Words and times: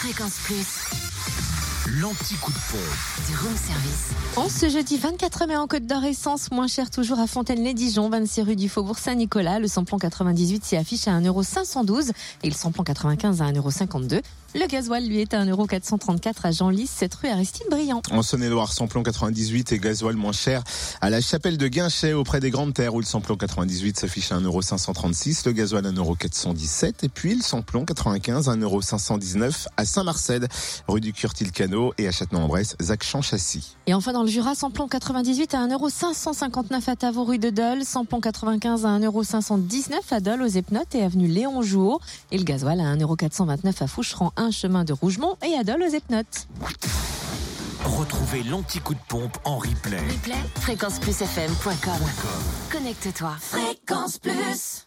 Fréquence 0.00 0.38
Plus, 0.44 0.64
L'anti-coup 1.86 2.52
de 2.52 2.58
pompe. 2.70 3.26
du 3.26 3.36
room 3.38 3.56
service. 3.56 4.10
En 4.36 4.50
ce 4.50 4.68
jeudi 4.68 4.98
24 4.98 5.46
mai 5.46 5.56
en 5.56 5.66
Côte 5.66 5.86
d'Or, 5.86 6.04
essence 6.04 6.50
moins 6.50 6.68
cher 6.68 6.90
toujours 6.90 7.18
à 7.18 7.26
Fontaine-les-Dijon, 7.26 8.10
26 8.10 8.42
rue 8.42 8.56
du 8.56 8.68
Faubourg 8.68 8.98
Saint-Nicolas. 8.98 9.58
Le 9.58 9.66
samplon 9.66 9.98
98 9.98 10.62
s'y 10.62 10.76
affiche 10.76 11.08
à 11.08 11.12
1,512€ 11.18 12.10
et 12.42 12.48
le 12.48 12.54
samplon 12.54 12.84
95 12.84 13.40
à 13.40 13.46
1,52€. 13.46 14.20
Le 14.52 14.66
gasoil, 14.66 15.06
lui, 15.06 15.20
est 15.20 15.32
à 15.32 15.44
1,434€ 15.44 16.34
à 16.42 16.50
Genlis, 16.50 16.88
cette 16.88 17.14
rue 17.14 17.28
Aristide 17.28 17.66
Briand. 17.70 18.02
En 18.10 18.22
Saône-et-Loire, 18.22 18.72
samplon 18.72 19.04
98 19.04 19.72
et 19.72 19.78
gasoil 19.78 20.16
moins 20.16 20.32
cher 20.32 20.64
à 21.00 21.08
la 21.08 21.20
chapelle 21.20 21.56
de 21.56 21.68
Guinchet 21.68 22.14
auprès 22.14 22.40
des 22.40 22.50
Grandes 22.50 22.74
Terres 22.74 22.94
où 22.94 22.98
le 22.98 23.06
samplon 23.06 23.36
98 23.36 23.96
s'affiche 24.00 24.32
à 24.32 24.40
1,536€, 24.40 25.46
le 25.46 25.52
gasoil 25.52 25.86
à 25.86 25.92
1,417€ 25.92 26.94
et 27.04 27.08
puis 27.08 27.36
le 27.36 27.42
samplon 27.42 27.84
95 27.84 28.48
à 28.48 28.56
1,519€ 28.56 29.66
à 29.76 29.84
Saint-Marcel, 29.84 30.48
rue 30.88 31.00
du 31.00 31.12
Et 31.98 32.08
à 32.08 32.12
Châtenay-en-Bresse, 32.12 32.76
Zac-Champ-Châssis. 32.80 33.76
Et 33.86 33.94
enfin 33.94 34.12
dans 34.12 34.22
le 34.22 34.28
Jura, 34.28 34.54
samplon 34.54 34.88
98 34.88 35.54
à 35.54 35.66
1,559€ 35.66 36.90
à 36.90 36.96
Tavaux 36.96 37.24
rue 37.24 37.38
de 37.38 37.50
Dole, 37.50 37.84
samplon 37.84 38.20
95 38.20 38.86
à 38.86 38.98
1,519€ 38.98 39.92
à 40.10 40.20
Dole 40.20 40.42
aux 40.42 40.46
Epnotes 40.46 40.94
et 40.94 41.02
avenue 41.02 41.28
Léon 41.28 41.62
Jouot 41.62 42.00
et 42.32 42.38
le 42.38 42.44
gasoil 42.44 42.80
à 42.80 42.96
1,429€ 42.96 43.82
à 43.82 43.86
Foucheron 43.86 44.32
1 44.36 44.50
chemin 44.50 44.84
de 44.84 44.92
Rougemont 44.92 45.36
et 45.46 45.54
à 45.54 45.64
Dole 45.64 45.82
aux 45.82 45.94
Epnotes. 45.94 46.48
Retrouvez 47.84 48.42
l'anti-coup 48.42 48.94
de 48.94 49.00
pompe 49.08 49.38
en 49.44 49.58
replay. 49.58 49.98
Replay, 49.98 50.34
fréquenceplusfm.com. 50.60 51.92
Connecte-toi. 52.70 53.36
Fréquence 53.40 54.18
Plus. 54.18 54.78